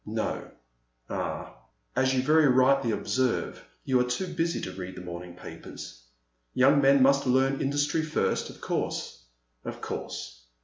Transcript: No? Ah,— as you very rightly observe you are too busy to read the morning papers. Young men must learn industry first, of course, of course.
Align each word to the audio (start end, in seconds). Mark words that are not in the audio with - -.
No? 0.03 0.49
Ah,— 1.11 1.57
as 1.95 2.15
you 2.15 2.23
very 2.23 2.47
rightly 2.47 2.89
observe 2.89 3.63
you 3.85 3.99
are 3.99 4.03
too 4.09 4.25
busy 4.33 4.59
to 4.61 4.71
read 4.71 4.95
the 4.95 5.01
morning 5.01 5.35
papers. 5.35 6.01
Young 6.55 6.81
men 6.81 7.03
must 7.03 7.27
learn 7.27 7.61
industry 7.61 8.01
first, 8.01 8.49
of 8.49 8.59
course, 8.61 9.21
of 9.63 9.79
course. 9.79 10.47